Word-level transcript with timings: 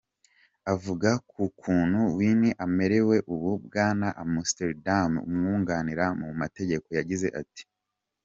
Avuga 0.73 1.09
ku 1.29 1.43
kuntu 1.61 1.99
Wine 2.15 2.49
amerewe 2.65 3.15
ubu, 3.33 3.49
Bwana 3.65 4.07
Amsterdam 4.23 5.11
umwunganira 5.27 6.05
mu 6.19 6.29
mategeko 6.41 6.87
yagize 6.97 7.27
ati:. 7.41 7.63